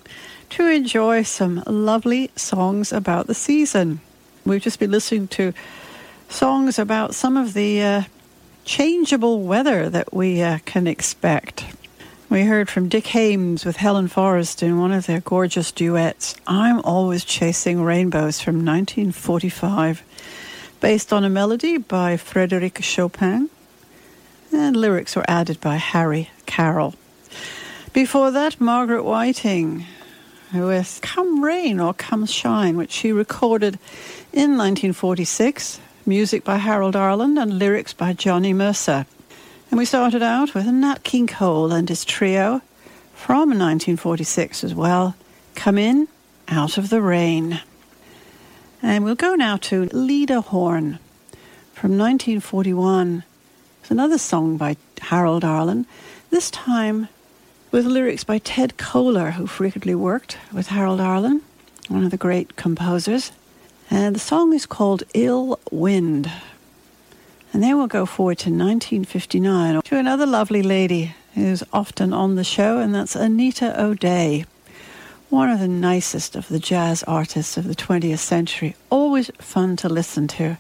to 0.52 0.66
enjoy 0.66 1.24
some 1.24 1.62
lovely 1.68 2.32
songs 2.38 2.94
about 2.94 3.28
the 3.28 3.36
season. 3.36 4.00
We've 4.46 4.62
just 4.62 4.80
been 4.80 4.92
listening 4.92 5.28
to 5.28 5.54
songs 6.30 6.80
about 6.80 7.16
some 7.16 7.36
of 7.36 7.54
the 7.54 7.82
uh, 7.82 8.04
changeable 8.68 9.40
weather 9.40 9.90
that 9.90 10.14
we 10.14 10.42
uh, 10.42 10.60
can 10.66 10.88
expect. 10.88 11.66
We 12.30 12.44
heard 12.44 12.70
from 12.70 12.90
Dick 12.90 13.08
Haymes 13.08 13.64
with 13.64 13.78
Helen 13.78 14.10
Forrest 14.10 14.62
in 14.62 14.78
one 14.78 14.92
of 14.92 15.06
their 15.06 15.22
gorgeous 15.22 15.72
duets, 15.72 16.36
I'm 16.46 16.82
Always 16.82 17.24
Chasing 17.24 17.82
Rainbows 17.82 18.42
from 18.42 18.66
1945, 18.66 20.04
based 20.82 21.14
on 21.14 21.24
a 21.24 21.30
melody 21.30 21.78
by 21.78 22.18
Frédéric 22.18 22.84
Chopin, 22.84 23.50
and 24.52 24.76
lyrics 24.76 25.16
were 25.16 25.26
added 25.30 25.62
by 25.62 25.78
Harry 25.78 26.30
Carroll. 26.46 26.96
Before 27.94 28.32
that, 28.32 28.60
Margaret 28.60 29.04
Whiting 29.04 29.86
with 30.54 31.00
Come 31.02 31.42
Rain 31.42 31.80
or 31.80 31.94
Come 31.94 32.26
Shine, 32.26 32.76
which 32.76 32.92
she 32.92 33.14
recorded 33.14 33.76
in 34.34 34.58
1946 34.58 35.80
music 36.08 36.46
by 36.46 36.56
Harold 36.56 36.96
Arlen 36.96 37.38
and 37.38 37.60
lyrics 37.60 37.92
by 37.92 38.14
Johnny 38.14 38.54
Mercer. 38.54 39.06
And 39.70 39.78
we 39.78 39.84
started 39.84 40.24
out 40.24 40.56
with 40.56 40.66
Nat 40.66 41.04
King 41.04 41.28
Cole 41.28 41.74
and 41.74 41.90
his 41.90 42.06
trio 42.06 42.62
from 43.14 43.50
1946 43.50 44.64
as 44.64 44.74
well, 44.74 45.16
Come 45.56 45.78
In, 45.78 46.08
Out 46.48 46.78
of 46.78 46.90
the 46.90 47.02
Rain. 47.02 47.60
And 48.82 49.04
we'll 49.04 49.16
go 49.16 49.36
now 49.36 49.58
to 49.58 49.90
Lena 49.92 50.40
Horne 50.40 51.00
from 51.74 51.98
1941. 51.98 53.24
It's 53.82 53.92
another 53.92 54.18
song 54.18 54.56
by 54.56 54.78
Harold 55.02 55.44
Arlen, 55.44 55.86
this 56.30 56.50
time 56.50 57.10
with 57.70 57.86
lyrics 57.86 58.24
by 58.24 58.38
Ted 58.38 58.78
Koehler, 58.78 59.34
who 59.34 59.46
frequently 59.46 59.94
worked 59.94 60.38
with 60.54 60.68
Harold 60.68 61.02
Arlen, 61.02 61.42
one 61.90 62.06
of 62.06 62.12
the 62.12 62.18
great 62.18 62.56
composers. 62.56 63.34
And 63.90 64.16
the 64.16 64.20
song 64.20 64.54
is 64.54 64.66
called 64.66 65.04
Ill 65.14 65.60
Wind. 65.72 66.32
And 67.54 67.64
then 67.64 67.78
we'll 67.78 67.88
go 67.88 68.06
forward 68.06 68.38
to 68.40 68.50
1959 68.50 69.82
to 69.82 69.98
another 69.98 70.26
lovely 70.26 70.62
lady 70.62 71.16
who's 71.36 71.64
often 71.72 72.14
on 72.14 72.36
the 72.36 72.44
show, 72.44 72.80
and 72.80 72.94
that's 72.94 73.16
Anita 73.16 73.80
O'Day, 73.82 74.46
one 75.30 75.50
of 75.50 75.60
the 75.60 75.68
nicest 75.68 76.36
of 76.36 76.48
the 76.50 76.60
jazz 76.60 77.04
artists 77.04 77.58
of 77.58 77.68
the 77.68 77.76
20th 77.76 78.20
century. 78.20 78.76
Always 78.90 79.32
fun 79.40 79.76
to 79.78 79.90
listen 79.90 80.28
to. 80.30 80.58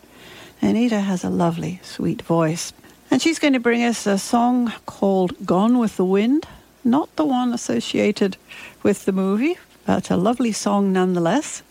Anita 0.62 1.02
has 1.02 1.24
a 1.24 1.30
lovely, 1.30 1.80
sweet 1.84 2.22
voice. 2.22 2.74
And 3.10 3.22
she's 3.22 3.40
going 3.40 3.54
to 3.54 3.60
bring 3.60 3.84
us 3.84 4.06
a 4.06 4.18
song 4.18 4.74
called 4.86 5.46
Gone 5.46 5.80
with 5.80 5.98
the 5.98 6.06
Wind, 6.06 6.48
not 6.84 7.16
the 7.16 7.26
one 7.26 7.54
associated 7.54 8.38
with 8.84 9.06
the 9.06 9.12
movie, 9.12 9.58
but 9.86 10.10
a 10.10 10.18
lovely 10.18 10.52
song 10.52 10.92
nonetheless. 10.94 11.62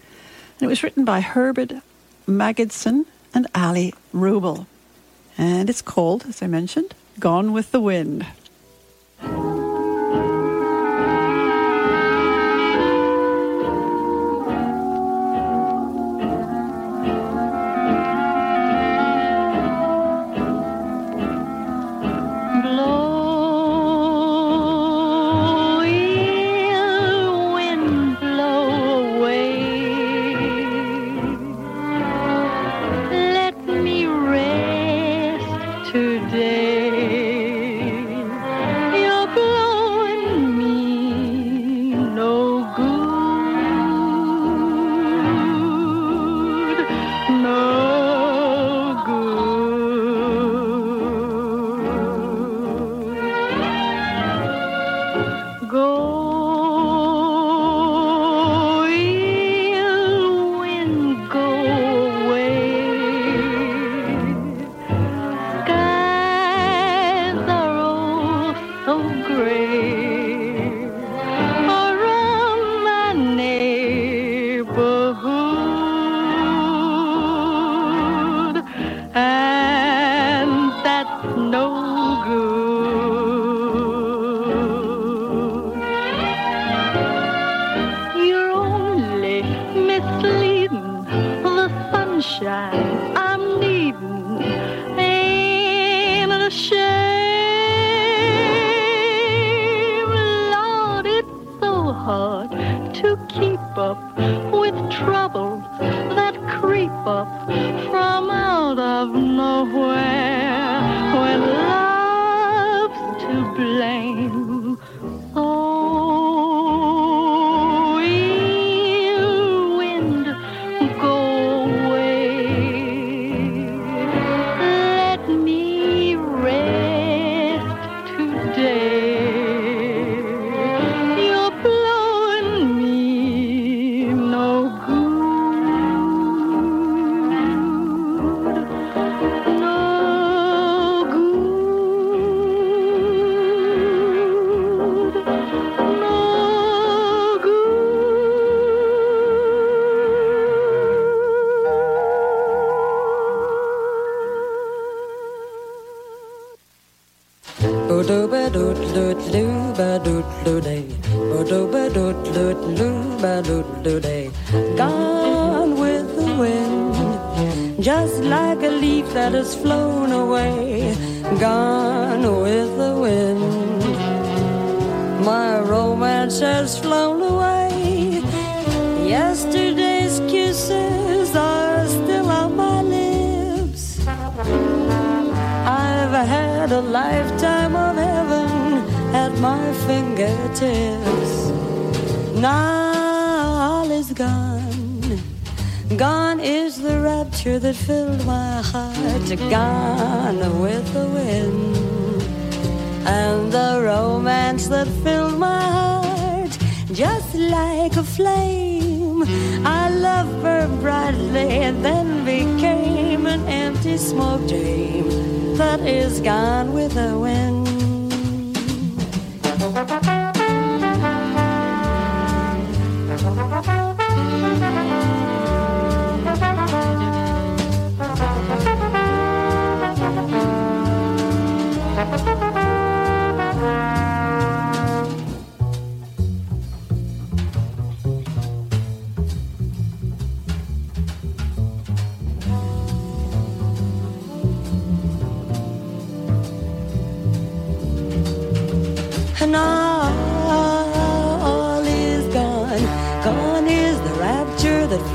And 0.59 0.67
it 0.67 0.69
was 0.69 0.83
written 0.83 1.05
by 1.05 1.21
Herbert 1.21 1.73
Magidson 2.27 3.05
and 3.35 3.47
Allie 3.55 3.95
Wrubel. 4.15 4.67
And 5.37 5.69
it's 5.69 5.83
called, 5.83 6.25
as 6.27 6.43
I 6.43 6.47
mentioned, 6.47 6.95
Gone 7.21 7.53
with 7.53 7.73
the 7.73 7.81
Wind. 7.81 8.27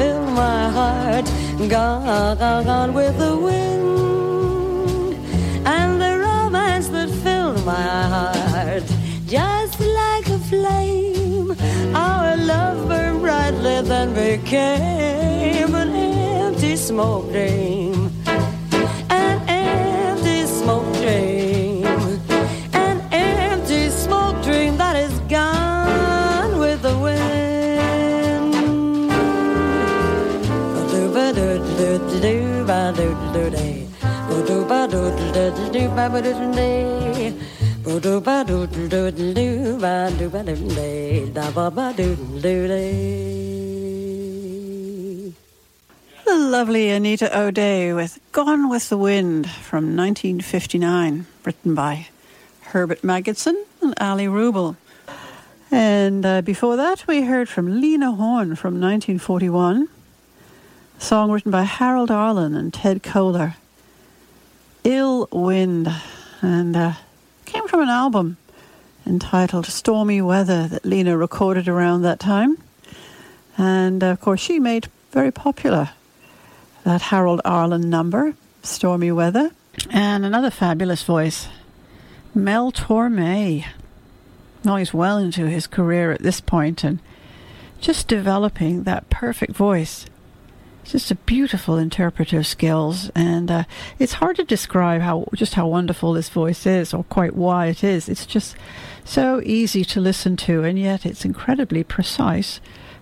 Filled 0.02 0.30
my 0.30 0.62
heart. 0.78 1.26
Gone, 1.70 2.38
gone, 2.38 2.64
gone 2.72 2.94
with 2.94 3.16
the 3.24 3.34
wind. 3.48 5.16
And 5.76 5.92
the 6.04 6.14
romance 6.28 6.88
that 6.96 7.10
filled 7.24 7.64
my 7.66 7.92
heart. 8.16 8.86
Just 9.38 9.80
like 10.02 10.28
a 10.38 10.40
flame, 10.50 11.50
our 11.96 12.36
love 12.52 12.78
burned 12.90 13.22
brightly, 13.26 13.78
then 13.92 14.10
became 14.26 15.72
an 15.84 15.92
empty 15.96 16.76
smoke 16.76 17.28
dream. 17.32 17.91
The 46.26 46.38
lovely 46.38 46.90
Anita 46.90 47.38
O'Day 47.38 47.94
with 47.94 48.20
Gone 48.34 48.70
with 48.70 48.90
the 48.90 48.98
Wind 48.98 49.50
from 49.50 49.96
1959, 49.96 51.26
written 51.46 51.74
by 51.74 52.10
Herbert 52.64 53.02
Magidson 53.02 53.56
and 53.82 53.94
Allie 53.98 54.28
Wrubel. 54.28 54.76
And 55.72 56.26
uh, 56.26 56.42
before 56.42 56.76
that, 56.76 57.08
we 57.08 57.22
heard 57.22 57.48
from 57.48 57.80
Lena 57.80 58.12
Horne 58.12 58.58
from 58.58 58.74
1941, 58.82 59.88
a 60.98 61.02
song 61.02 61.32
written 61.32 61.50
by 61.50 61.64
Harold 61.64 62.12
Arlen 62.12 62.56
and 62.56 62.74
Ted 62.74 63.02
Koehler, 63.02 63.56
Ill 64.84 65.28
Wind, 65.32 65.94
and 66.42 66.76
uh, 66.76 66.94
came 67.46 67.68
from 67.68 67.82
an 67.82 67.90
album 67.90 68.38
entitled 69.06 69.66
Stormy 69.66 70.22
Weather 70.22 70.68
that 70.68 70.86
Lena 70.86 71.18
recorded 71.18 71.68
around 71.68 72.02
that 72.02 72.20
time. 72.20 72.58
And 73.58 74.04
uh, 74.04 74.08
of 74.08 74.22
course, 74.22 74.42
she 74.42 74.60
made 74.60 74.88
very 75.12 75.32
popular 75.32 75.92
that 76.84 77.02
Harold 77.04 77.42
Arlen 77.46 77.90
number, 77.90 78.34
Stormy 78.64 79.12
Weather. 79.12 79.52
And 79.90 80.26
another 80.26 80.50
fabulous 80.50 81.04
voice, 81.04 81.48
Mel 82.34 82.72
Torme. 82.72 83.66
Well, 84.64 84.76
he's 84.76 84.94
well 84.94 85.18
into 85.18 85.48
his 85.48 85.68
career 85.68 86.12
at 86.12 86.22
this 86.22 86.42
point 86.42 86.84
and 86.84 87.00
just 87.80 88.08
developing 88.08 88.84
that 88.84 89.10
perfect 89.10 89.54
voice. 89.54 90.06
Just 90.84 91.12
a 91.12 91.16
beautiful 91.16 91.78
interpretive 91.78 92.46
skills, 92.46 93.12
and 93.16 93.50
uh, 93.50 93.64
it's 94.00 94.14
hard 94.14 94.36
to 94.38 94.44
describe 94.44 95.02
how 95.02 95.28
just 95.34 95.54
how 95.54 95.68
wonderful 95.68 96.14
this 96.14 96.30
voice 96.30 96.66
is, 96.66 96.94
or 96.94 97.04
quite 97.06 97.36
why 97.36 97.68
it 97.68 97.84
is. 97.84 98.10
It's 98.10 98.26
just 98.26 98.56
so 99.06 99.42
easy 99.46 99.86
to 99.86 100.02
listen 100.02 100.36
to, 100.38 100.64
and 100.64 100.78
yet 100.78 101.06
it's 101.06 101.24
incredibly 101.24 101.84
precise 101.84 102.60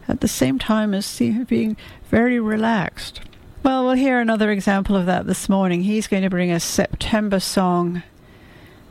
at 0.07 0.21
the 0.21 0.27
same 0.27 0.59
time 0.59 0.93
as 0.93 1.19
being 1.47 1.77
very 2.09 2.39
relaxed. 2.39 3.21
Well, 3.63 3.85
we'll 3.85 3.93
hear 3.93 4.19
another 4.19 4.51
example 4.51 4.95
of 4.95 5.05
that 5.05 5.25
this 5.25 5.49
morning. 5.49 5.83
He's 5.83 6.07
going 6.07 6.23
to 6.23 6.29
bring 6.29 6.51
us 6.51 6.63
September 6.63 7.39
Song, 7.39 8.03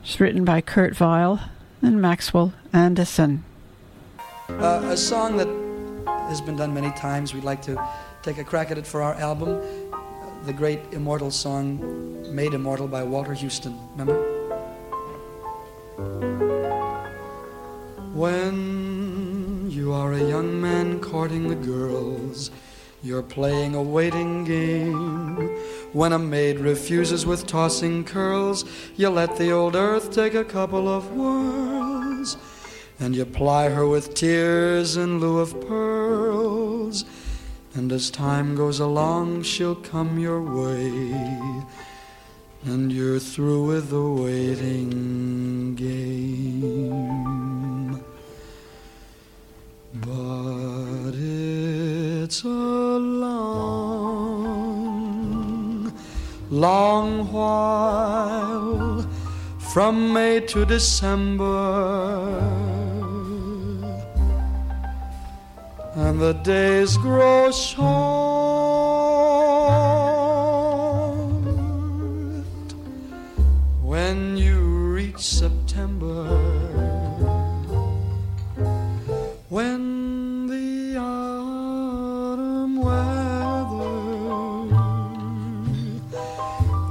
just 0.03 0.19
written 0.19 0.45
by 0.45 0.61
Kurt 0.61 0.99
Weill 0.99 1.39
and 1.81 2.01
Maxwell 2.01 2.53
Anderson. 2.73 3.43
Uh, 4.49 4.81
a 4.85 4.97
song 4.97 5.37
that 5.37 5.47
has 6.27 6.41
been 6.41 6.55
done 6.55 6.73
many 6.73 6.91
times. 6.91 7.33
We'd 7.33 7.43
like 7.43 7.61
to 7.63 7.81
take 8.21 8.37
a 8.37 8.43
crack 8.43 8.71
at 8.71 8.77
it 8.77 8.85
for 8.85 9.01
our 9.01 9.13
album. 9.15 9.61
The 10.45 10.53
great 10.53 10.79
immortal 10.91 11.31
song, 11.31 12.33
Made 12.33 12.53
Immortal 12.53 12.87
by 12.87 13.03
Walter 13.03 13.33
Huston. 13.33 13.77
Remember? 13.91 14.17
When 18.13 19.69
you 19.69 19.93
are 19.93 20.13
a 20.13 20.19
young 20.19 20.59
man 20.59 20.99
courting 20.99 21.47
the 21.47 21.55
girls, 21.55 22.51
you're 23.01 23.23
playing 23.23 23.75
a 23.75 23.81
waiting 23.81 24.43
game. 24.43 25.49
When 25.93 26.11
a 26.11 26.19
maid 26.19 26.59
refuses 26.59 27.25
with 27.25 27.47
tossing 27.47 28.03
curls, 28.03 28.65
you 28.97 29.09
let 29.09 29.37
the 29.37 29.51
old 29.51 29.75
earth 29.75 30.11
take 30.13 30.33
a 30.33 30.43
couple 30.43 30.89
of 30.89 31.11
whirls. 31.11 32.37
and 32.99 33.15
you 33.15 33.25
ply 33.25 33.69
her 33.69 33.87
with 33.87 34.13
tears 34.13 34.97
in 34.97 35.19
lieu 35.19 35.39
of 35.39 35.59
pearls. 35.61 37.05
And 37.79 37.91
as 37.93 38.11
time 38.11 38.55
goes 38.55 38.81
along, 38.81 39.43
she'll 39.43 39.73
come 39.73 40.19
your 40.19 40.41
way, 40.41 40.89
and 42.65 42.91
you're 42.91 43.19
through 43.19 43.67
with 43.67 43.89
the 43.89 44.03
waiting 44.03 45.75
game. 45.75 48.03
But 49.93 51.13
it's 51.15 52.43
a 52.43 52.47
long, 52.47 54.33
long 56.49 57.31
while 57.31 59.07
from 59.71 60.11
May 60.11 60.41
to 60.47 60.65
December 60.65 62.68
and 65.95 66.19
the 66.19 66.33
days 66.33 66.97
grow 66.97 67.51
short. 67.51 67.79
When 73.81 74.37
you 74.37 74.59
reach 74.93 75.19
September 75.19 76.69
when 79.49 80.45
the 80.45 80.95
autumn 80.95 82.75
weather 82.77 84.05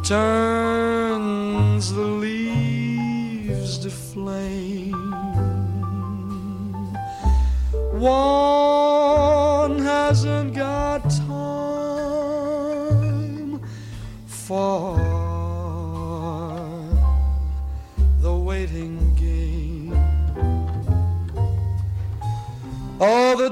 turns 0.02 1.92
the 1.92 2.02
leaves 2.02 3.78
to 3.78 3.90
flame 3.90 4.92
one 7.92 8.47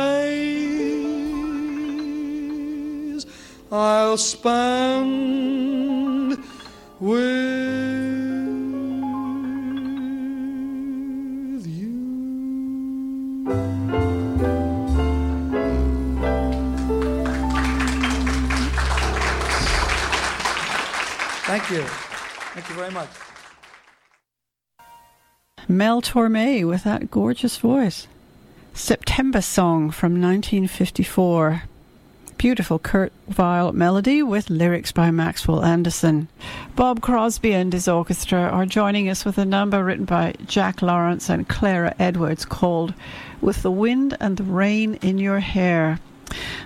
I'll 3.71 4.17
spend 4.17 4.83
with 6.99 7.54
you 22.75 22.81
very 22.81 22.93
much. 22.93 23.09
Mel 25.67 26.01
Torme 26.01 26.67
with 26.67 26.83
that 26.83 27.09
gorgeous 27.09 27.57
voice. 27.57 28.07
September 28.73 29.41
Song 29.41 29.89
from 29.89 30.21
1954. 30.21 31.63
Beautiful 32.37 32.77
Kurt 32.77 33.13
Weill 33.37 33.71
melody 33.71 34.21
with 34.21 34.49
lyrics 34.49 34.91
by 34.91 35.09
Maxwell 35.09 35.63
Anderson. 35.63 36.27
Bob 36.75 37.01
Crosby 37.01 37.53
and 37.53 37.71
his 37.71 37.87
orchestra 37.87 38.41
are 38.41 38.65
joining 38.65 39.09
us 39.09 39.23
with 39.23 39.37
a 39.37 39.45
number 39.45 39.83
written 39.83 40.05
by 40.05 40.33
Jack 40.45 40.81
Lawrence 40.81 41.29
and 41.29 41.47
Clara 41.47 41.95
Edwards 41.97 42.43
called 42.43 42.93
With 43.39 43.61
the 43.61 43.71
Wind 43.71 44.17
and 44.19 44.35
the 44.35 44.43
Rain 44.43 44.95
in 44.95 45.17
Your 45.17 45.39
Hair. 45.39 45.99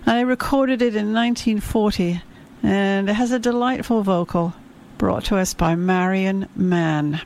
I 0.08 0.22
recorded 0.22 0.82
it 0.82 0.96
in 0.96 1.14
1940 1.14 2.24
and 2.64 3.10
it 3.10 3.14
has 3.14 3.32
a 3.32 3.40
delightful 3.40 4.02
vocal 4.02 4.56
brought 5.00 5.24
to 5.24 5.38
us 5.38 5.54
by 5.54 5.76
Marion 5.76 6.48
Mann. 6.58 7.22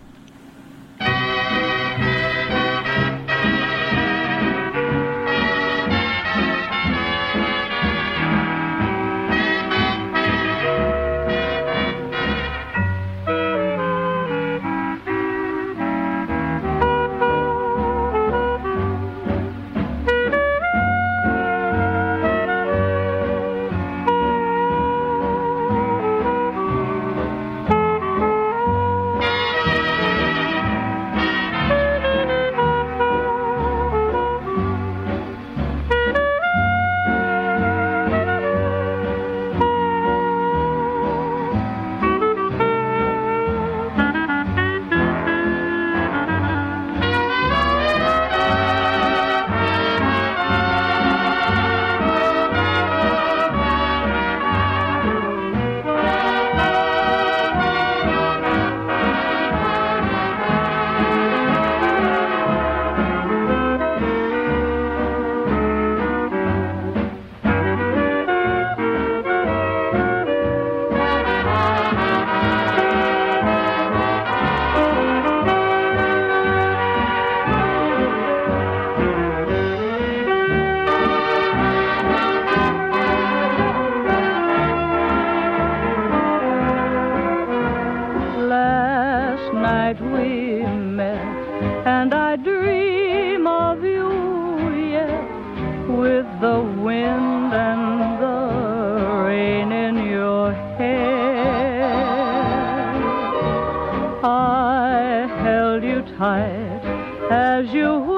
As 106.24 107.68
you 107.74 108.13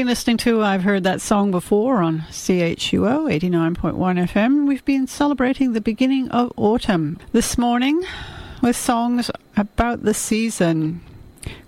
been 0.00 0.06
listening 0.06 0.38
to 0.38 0.62
I've 0.62 0.82
Heard 0.82 1.04
That 1.04 1.20
Song 1.20 1.50
Before 1.50 1.96
on 1.98 2.20
CHUO 2.30 3.30
89.1 3.30 3.92
FM. 4.30 4.66
We've 4.66 4.84
been 4.86 5.06
celebrating 5.06 5.74
the 5.74 5.82
beginning 5.82 6.30
of 6.30 6.54
autumn 6.56 7.18
this 7.32 7.58
morning 7.58 8.02
with 8.62 8.76
songs 8.76 9.30
about 9.58 10.02
the 10.02 10.14
season. 10.14 11.02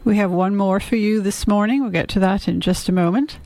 We 0.03 0.17
have 0.17 0.31
one 0.31 0.57
more 0.57 0.81
for 0.81 0.97
you 0.97 1.21
this 1.21 1.47
morning. 1.47 1.83
We'll 1.83 1.91
get 1.91 2.09
to 2.09 2.21
that 2.21 2.49
in 2.49 2.63
just 2.63 2.89
a 2.89 2.93
moment. 2.93 3.39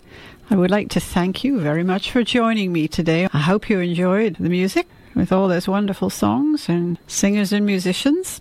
I 0.50 0.54
would 0.54 0.70
like 0.70 0.88
to 0.90 1.00
thank 1.00 1.42
you 1.42 1.58
very 1.58 1.82
much 1.82 2.12
for 2.12 2.22
joining 2.22 2.72
me 2.72 2.86
today. 2.86 3.26
I 3.32 3.40
hope 3.40 3.68
you 3.68 3.80
enjoyed 3.80 4.36
the 4.36 4.48
music 4.48 4.86
with 5.16 5.32
all 5.32 5.48
those 5.48 5.66
wonderful 5.66 6.10
songs 6.10 6.68
and 6.68 6.96
singers 7.08 7.52
and 7.52 7.66
musicians. 7.66 8.40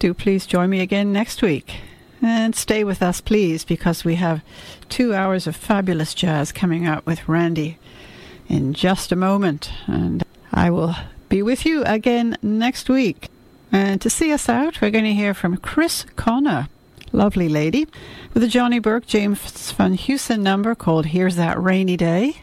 Do 0.00 0.12
please 0.12 0.44
join 0.44 0.70
me 0.70 0.80
again 0.80 1.12
next 1.12 1.40
week. 1.40 1.72
And 2.24 2.56
stay 2.56 2.84
with 2.84 3.02
us, 3.02 3.20
please, 3.20 3.66
because 3.66 4.02
we 4.02 4.14
have 4.14 4.40
two 4.88 5.12
hours 5.12 5.46
of 5.46 5.54
fabulous 5.54 6.14
jazz 6.14 6.52
coming 6.52 6.86
up 6.86 7.04
with 7.04 7.28
Randy 7.28 7.76
in 8.48 8.72
just 8.72 9.12
a 9.12 9.16
moment. 9.16 9.70
And 9.86 10.24
I 10.50 10.70
will 10.70 10.96
be 11.28 11.42
with 11.42 11.66
you 11.66 11.84
again 11.84 12.38
next 12.40 12.88
week. 12.88 13.28
And 13.70 14.00
to 14.00 14.08
see 14.08 14.32
us 14.32 14.48
out, 14.48 14.80
we're 14.80 14.90
going 14.90 15.04
to 15.04 15.12
hear 15.12 15.34
from 15.34 15.58
Chris 15.58 16.06
Connor, 16.16 16.68
lovely 17.12 17.50
lady, 17.50 17.86
with 18.32 18.42
a 18.42 18.48
Johnny 18.48 18.78
Burke 18.78 19.06
James 19.06 19.72
Van 19.72 19.94
Heusen 19.94 20.40
number 20.40 20.74
called 20.74 21.04
Here's 21.04 21.36
That 21.36 21.62
Rainy 21.62 21.98
Day 21.98 22.38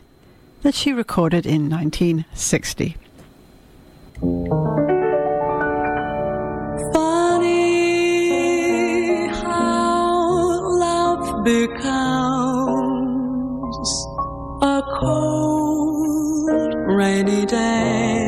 that 0.61 0.75
she 0.75 0.93
recorded 0.93 1.47
in 1.47 1.71
1960. 1.71 2.97
Becomes 11.43 13.01
a 14.61 14.81
cold, 14.99 16.73
rainy 16.87 17.45
day. 17.45 18.20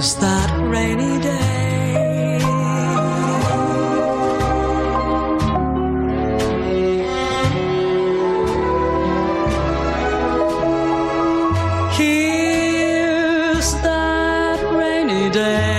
Here's 0.00 0.14
that 0.14 0.50
rainy 0.66 1.20
day. 1.20 2.38
Here's 11.98 13.74
that 13.82 14.60
rainy 14.72 15.28
day. 15.28 15.69